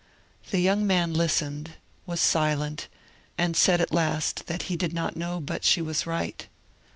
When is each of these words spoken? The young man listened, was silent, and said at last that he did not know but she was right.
The 0.49 0.59
young 0.59 0.87
man 0.87 1.13
listened, 1.13 1.73
was 2.07 2.19
silent, 2.19 2.87
and 3.37 3.55
said 3.55 3.79
at 3.79 3.93
last 3.93 4.47
that 4.47 4.63
he 4.63 4.75
did 4.75 4.93
not 4.93 5.15
know 5.15 5.39
but 5.39 5.63
she 5.63 5.79
was 5.79 6.07
right. 6.07 6.47